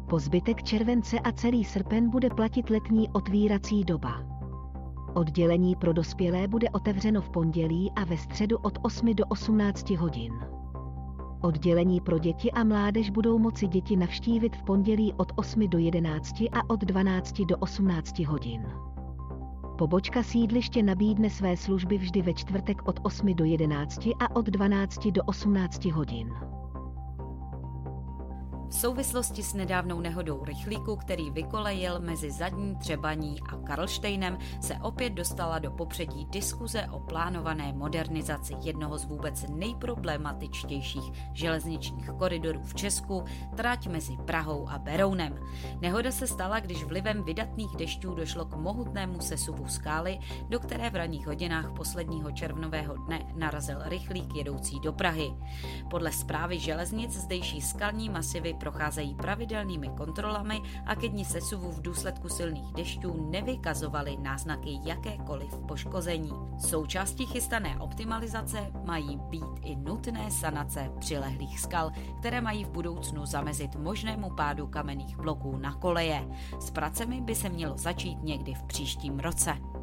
Po 0.08 0.18
zbytek 0.18 0.62
července 0.62 1.20
a 1.20 1.32
celý 1.32 1.64
srpen 1.64 2.10
bude 2.10 2.30
platit 2.30 2.70
letní 2.70 3.08
otvírací 3.08 3.84
doba. 3.84 4.22
Oddělení 5.14 5.76
pro 5.76 5.92
dospělé 5.92 6.48
bude 6.48 6.70
otevřeno 6.70 7.20
v 7.20 7.30
pondělí 7.30 7.92
a 7.96 8.04
ve 8.04 8.16
středu 8.16 8.56
od 8.58 8.78
8 8.82 9.14
do 9.14 9.24
18 9.26 9.90
hodin. 9.90 10.32
Oddělení 11.42 12.00
pro 12.00 12.18
děti 12.18 12.52
a 12.52 12.64
mládež 12.64 13.10
budou 13.10 13.38
moci 13.38 13.66
děti 13.66 13.96
navštívit 13.96 14.56
v 14.56 14.62
pondělí 14.62 15.14
od 15.16 15.32
8 15.36 15.68
do 15.68 15.78
11 15.78 16.40
a 16.52 16.70
od 16.70 16.80
12 16.80 17.40
do 17.40 17.56
18 17.56 18.18
hodin. 18.18 18.66
Pobočka 19.78 20.22
sídliště 20.22 20.82
nabídne 20.82 21.30
své 21.30 21.56
služby 21.56 21.98
vždy 21.98 22.22
ve 22.22 22.34
čtvrtek 22.34 22.88
od 22.88 23.00
8 23.02 23.34
do 23.34 23.44
11 23.44 24.06
a 24.20 24.36
od 24.36 24.46
12 24.46 25.06
do 25.06 25.22
18 25.22 25.84
hodin. 25.84 26.55
V 28.68 28.74
souvislosti 28.74 29.42
s 29.42 29.54
nedávnou 29.54 30.00
nehodou 30.00 30.44
rychlíku, 30.44 30.96
který 30.96 31.30
vykolejil 31.30 32.00
mezi 32.00 32.30
zadní 32.30 32.76
Třebaní 32.76 33.40
a 33.40 33.56
Karlštejnem, 33.56 34.38
se 34.60 34.74
opět 34.74 35.10
dostala 35.10 35.58
do 35.58 35.70
popředí 35.70 36.26
diskuze 36.26 36.86
o 36.90 37.00
plánované 37.00 37.72
modernizaci 37.72 38.54
jednoho 38.62 38.98
z 38.98 39.04
vůbec 39.04 39.44
nejproblematičtějších 39.48 41.12
železničních 41.32 42.10
koridorů 42.18 42.60
v 42.62 42.74
Česku, 42.74 43.24
trať 43.56 43.86
mezi 43.86 44.16
Prahou 44.24 44.68
a 44.68 44.78
Berounem. 44.78 45.38
Nehoda 45.80 46.12
se 46.12 46.26
stala, 46.26 46.60
když 46.60 46.84
vlivem 46.84 47.22
vydatných 47.22 47.76
dešťů 47.76 48.14
došlo 48.14 48.44
k 48.44 48.56
mohutnému 48.56 49.20
sesuvu 49.20 49.68
skály, 49.68 50.18
do 50.48 50.60
které 50.60 50.90
v 50.90 50.96
ranních 50.96 51.26
hodinách 51.26 51.72
posledního 51.76 52.32
červnového 52.32 52.96
dne 52.96 53.26
narazil 53.34 53.78
rychlík 53.84 54.34
jedoucí 54.34 54.80
do 54.80 54.92
Prahy. 54.92 55.34
Podle 55.90 56.12
zprávy 56.12 56.58
železnic 56.58 57.12
zdejší 57.12 57.60
skalní 57.60 58.08
masivy 58.08 58.55
procházejí 58.56 59.14
pravidelnými 59.14 59.88
kontrolami 59.88 60.62
a 60.86 60.94
ke 60.94 61.08
dni 61.08 61.24
sesuvu 61.24 61.70
v 61.70 61.82
důsledku 61.82 62.28
silných 62.28 62.72
dešťů 62.72 63.30
nevykazovaly 63.30 64.16
náznaky 64.16 64.78
jakékoliv 64.84 65.58
poškození. 65.68 66.32
Součástí 66.58 67.26
chystané 67.26 67.76
optimalizace 67.78 68.72
mají 68.84 69.16
být 69.16 69.44
i 69.62 69.76
nutné 69.76 70.30
sanace 70.30 70.90
přilehlých 70.98 71.60
skal, 71.60 71.90
které 72.18 72.40
mají 72.40 72.64
v 72.64 72.70
budoucnu 72.70 73.26
zamezit 73.26 73.76
možnému 73.76 74.30
pádu 74.36 74.66
kamenných 74.66 75.16
bloků 75.16 75.56
na 75.56 75.74
koleje. 75.74 76.28
S 76.60 76.70
pracemi 76.70 77.20
by 77.20 77.34
se 77.34 77.48
mělo 77.48 77.78
začít 77.78 78.22
někdy 78.22 78.54
v 78.54 78.62
příštím 78.62 79.18
roce. 79.18 79.75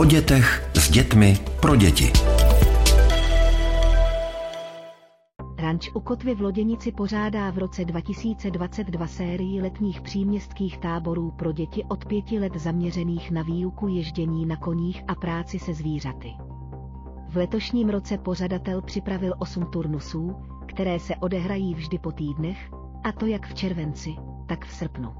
O 0.00 0.04
dětech, 0.04 0.70
s 0.74 0.90
dětmi, 0.90 1.38
pro 1.60 1.76
děti. 1.76 2.12
Ranč 5.58 5.90
u 5.94 6.00
Kotvy 6.00 6.34
v 6.34 6.40
Loděnici 6.40 6.92
pořádá 6.92 7.50
v 7.50 7.58
roce 7.58 7.84
2022 7.84 9.06
sérii 9.06 9.62
letních 9.62 10.00
příměstských 10.00 10.78
táborů 10.78 11.30
pro 11.30 11.52
děti 11.52 11.84
od 11.88 12.04
pěti 12.04 12.38
let 12.38 12.56
zaměřených 12.56 13.30
na 13.30 13.42
výuku 13.42 13.88
ježdění 13.88 14.46
na 14.46 14.56
koních 14.56 15.02
a 15.08 15.14
práci 15.14 15.58
se 15.58 15.74
zvířaty. 15.74 16.32
V 17.28 17.36
letošním 17.36 17.88
roce 17.88 18.18
pořadatel 18.18 18.82
připravil 18.82 19.34
8 19.38 19.64
turnusů, 19.64 20.36
které 20.68 20.98
se 20.98 21.16
odehrají 21.16 21.74
vždy 21.74 21.98
po 21.98 22.12
týdnech, 22.12 22.70
a 23.04 23.12
to 23.12 23.26
jak 23.26 23.46
v 23.46 23.54
červenci, 23.54 24.16
tak 24.46 24.66
v 24.66 24.72
srpnu. 24.72 25.14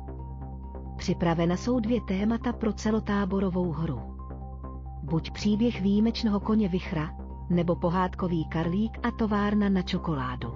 Připravena 0.96 1.56
jsou 1.56 1.80
dvě 1.80 2.00
témata 2.00 2.52
pro 2.52 2.72
celotáborovou 2.72 3.72
hru 3.72 4.09
buď 5.10 5.30
příběh 5.30 5.80
výjimečného 5.80 6.40
koně 6.40 6.68
Vichra, 6.68 7.16
nebo 7.50 7.76
pohádkový 7.76 8.44
karlík 8.44 8.98
a 9.02 9.10
továrna 9.10 9.68
na 9.68 9.82
čokoládu. 9.82 10.54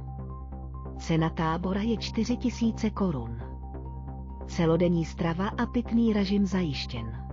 Cena 0.99 1.31
tábora 1.31 1.81
je 1.81 1.97
4000 1.97 2.91
korun. 2.91 3.41
Celodenní 4.47 5.05
strava 5.05 5.49
a 5.49 5.67
pitný 5.67 6.13
režim 6.13 6.47
zajištěn. 6.47 7.25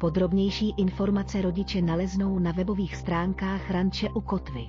Podrobnější 0.00 0.74
informace 0.76 1.42
rodiče 1.42 1.82
naleznou 1.82 2.38
na 2.38 2.52
webových 2.52 2.96
stránkách 2.96 3.70
Ranče 3.70 4.08
u 4.10 4.20
Kotvy. 4.20 4.68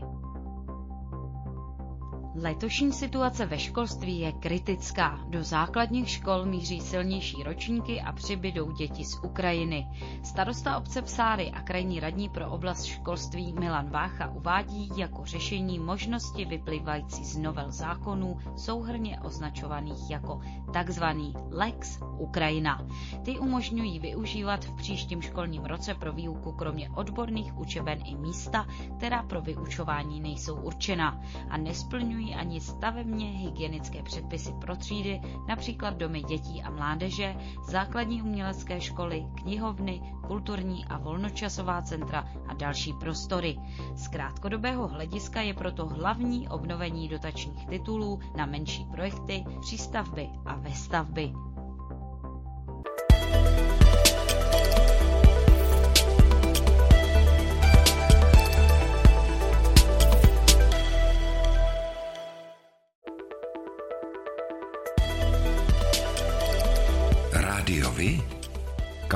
Letošní 2.41 2.93
situace 2.93 3.45
ve 3.45 3.59
školství 3.59 4.19
je 4.19 4.31
kritická. 4.31 5.19
Do 5.27 5.43
základních 5.43 6.09
škol 6.09 6.45
míří 6.45 6.81
silnější 6.81 7.43
ročníky 7.43 8.01
a 8.01 8.11
přibydou 8.11 8.71
děti 8.71 9.05
z 9.05 9.19
Ukrajiny. 9.23 9.87
Starosta 10.23 10.77
obce 10.77 11.01
Psáry 11.01 11.51
a 11.51 11.61
krajní 11.61 11.99
radní 11.99 12.29
pro 12.29 12.51
oblast 12.51 12.83
školství 12.85 13.53
Milan 13.53 13.89
Vácha 13.89 14.27
uvádí 14.29 14.89
jako 14.97 15.25
řešení 15.25 15.79
možnosti 15.79 16.45
vyplývající 16.45 17.25
z 17.25 17.37
novel 17.37 17.71
zákonů 17.71 18.37
souhrně 18.57 19.19
označovaných 19.23 20.09
jako 20.09 20.41
takzvaný 20.73 21.33
Lex 21.51 21.99
Ukrajina. 22.17 22.87
Ty 23.23 23.39
umožňují 23.39 23.99
využívat 23.99 24.65
v 24.65 24.75
příštím 24.75 25.21
školním 25.21 25.65
roce 25.65 25.93
pro 25.93 26.13
výuku 26.13 26.51
kromě 26.51 26.89
odborných 26.89 27.57
učeben 27.57 27.99
i 28.05 28.15
místa, 28.15 28.65
která 28.97 29.23
pro 29.23 29.41
vyučování 29.41 30.21
nejsou 30.21 30.55
určena 30.55 31.21
a 31.49 31.57
nesplňují 31.57 32.28
ani 32.35 32.61
stavebně 32.61 33.25
hygienické 33.25 34.03
předpisy 34.03 34.53
pro 34.61 34.75
třídy, 34.75 35.21
například 35.47 35.97
domy 35.97 36.23
dětí 36.23 36.63
a 36.63 36.69
mládeže, 36.69 37.35
základní 37.67 38.21
umělecké 38.21 38.81
školy, 38.81 39.25
knihovny, 39.41 40.01
kulturní 40.27 40.85
a 40.85 40.97
volnočasová 40.97 41.81
centra 41.81 42.27
a 42.47 42.53
další 42.53 42.93
prostory. 42.93 43.57
Z 43.95 44.07
krátkodobého 44.07 44.87
hlediska 44.87 45.41
je 45.41 45.53
proto 45.53 45.85
hlavní 45.85 46.49
obnovení 46.49 47.07
dotačních 47.07 47.67
titulů 47.67 48.19
na 48.35 48.45
menší 48.45 48.85
projekty, 48.85 49.43
přístavby 49.61 50.29
a 50.45 50.55
vestavby. 50.55 51.33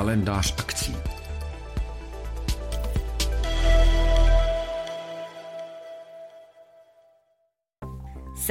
Kalendář 0.04 0.54
akcí. 0.60 0.96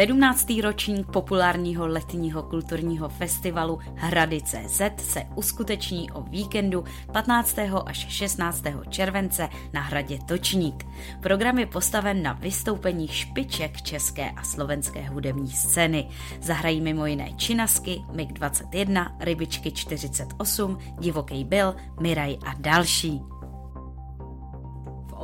17. 0.03 0.47
ročník 0.63 1.07
populárního 1.07 1.87
letního 1.87 2.43
kulturního 2.43 3.09
festivalu 3.09 3.79
Hrady.cz 3.97 4.81
se 4.99 5.25
uskuteční 5.35 6.11
o 6.11 6.23
víkendu 6.23 6.85
15. 7.13 7.59
až 7.87 8.07
16. 8.09 8.63
července 8.89 9.49
na 9.73 9.81
hradě 9.81 10.19
Točník. 10.27 10.87
Program 11.21 11.59
je 11.59 11.67
postaven 11.67 12.23
na 12.23 12.33
vystoupení 12.33 13.09
špiček 13.09 13.83
české 13.83 14.31
a 14.31 14.43
slovenské 14.43 15.09
hudební 15.09 15.51
scény. 15.51 16.09
Zahrají 16.41 16.81
mimo 16.81 17.07
jiné 17.07 17.33
Činasky, 17.37 18.03
MiG-21, 18.13 19.17
Rybičky 19.21 19.73
48, 19.73 20.79
Divoký 20.99 21.45
Bill, 21.45 21.75
Miraj 22.01 22.39
a 22.47 22.55
další 22.59 23.21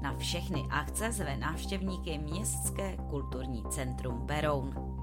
Na 0.00 0.16
všechny 0.16 0.64
akce 0.70 1.12
zve 1.12 1.36
návštěvníky 1.36 2.18
Městské 2.18 2.96
kulturní 3.10 3.64
centrum 3.70 4.26
Beroun. 4.26 4.95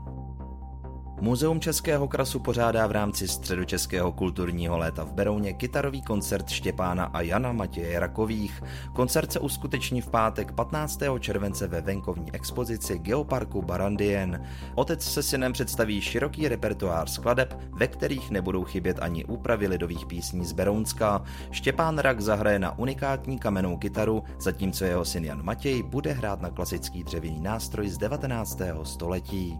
Muzeum 1.22 1.60
Českého 1.60 2.08
krasu 2.08 2.40
pořádá 2.40 2.88
v 2.88 2.92
rámci 2.92 3.28
středočeského 3.28 4.12
kulturního 4.12 4.78
léta 4.78 5.04
v 5.04 5.14
Berouně 5.14 5.54
kytarový 5.54 6.02
koncert 6.02 6.50
Štěpána 6.50 7.06
a 7.06 7.22
Jana 7.22 7.52
Matěje 7.52 8.00
Rakových. 8.00 8.64
Koncert 8.94 9.32
se 9.32 9.40
uskuteční 9.40 10.02
v 10.02 10.10
pátek 10.10 10.52
15. 10.52 11.00
července 11.20 11.68
ve 11.68 11.82
venkovní 11.82 12.36
expozici 12.36 13.00
Geoparku 13.00 13.62
Barandien. 13.62 14.44
Otec 14.76 15.04
se 15.04 15.24
synem 15.24 15.54
představí 15.54 16.02
široký 16.02 16.48
repertoár 16.48 17.10
skladeb, 17.10 17.60
ve 17.72 17.88
kterých 17.88 18.32
nebudou 18.32 18.64
chybět 18.64 18.98
ani 19.02 19.26
úpravy 19.26 19.68
lidových 19.68 20.06
písní 20.06 20.46
z 20.46 20.52
Berounska. 20.52 21.24
Štěpán 21.52 21.98
Rak 21.98 22.22
zahraje 22.22 22.60
na 22.60 22.80
unikátní 22.80 23.40
kamennou 23.40 23.78
kytaru, 23.78 24.24
zatímco 24.40 24.86
jeho 24.86 25.06
syn 25.06 25.26
Jan 25.26 25.44
Matěj 25.44 25.84
bude 25.84 26.12
hrát 26.12 26.42
na 26.42 26.50
klasický 26.50 27.04
dřevěný 27.04 27.40
nástroj 27.42 27.90
z 27.90 27.98
19. 27.98 28.62
století 28.84 29.60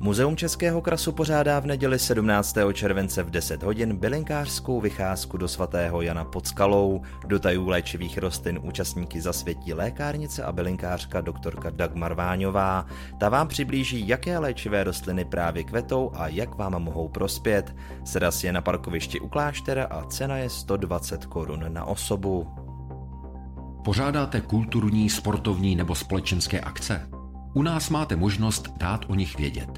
Muzeum 0.00 0.36
Českého 0.36 0.80
krasu 0.80 1.12
pořádá 1.12 1.60
v 1.60 1.66
neděli 1.66 1.98
17. 1.98 2.56
července 2.72 3.22
v 3.22 3.30
10 3.30 3.62
hodin 3.62 3.96
bylinkářskou 3.96 4.80
vycházku 4.80 5.36
do 5.36 5.48
svatého 5.48 6.02
Jana 6.02 6.24
pod 6.24 6.46
skalou. 6.46 7.02
Do 7.26 7.38
tajů 7.38 7.68
léčivých 7.68 8.18
rostlin 8.18 8.60
účastníky 8.62 9.20
zasvětí 9.20 9.74
lékárnice 9.74 10.44
a 10.44 10.52
bylinkářka 10.52 11.20
doktorka 11.20 11.70
Dagmar 11.70 12.14
Váňová. 12.14 12.86
Ta 13.18 13.28
vám 13.28 13.48
přiblíží, 13.48 14.08
jaké 14.08 14.38
léčivé 14.38 14.84
rostliny 14.84 15.24
právě 15.24 15.64
kvetou 15.64 16.10
a 16.14 16.28
jak 16.28 16.54
vám 16.54 16.82
mohou 16.82 17.08
prospět. 17.08 17.74
Sedas 18.04 18.44
je 18.44 18.52
na 18.52 18.60
parkovišti 18.60 19.20
u 19.20 19.28
kláštera 19.28 19.84
a 19.84 20.04
cena 20.04 20.36
je 20.36 20.50
120 20.50 21.26
korun 21.26 21.64
na 21.68 21.84
osobu. 21.84 22.46
Pořádáte 23.84 24.40
kulturní, 24.40 25.10
sportovní 25.10 25.76
nebo 25.76 25.94
společenské 25.94 26.60
akce? 26.60 27.08
U 27.54 27.62
nás 27.62 27.90
máte 27.90 28.16
možnost 28.16 28.68
dát 28.76 29.04
o 29.08 29.14
nich 29.14 29.38
vědět. 29.38 29.77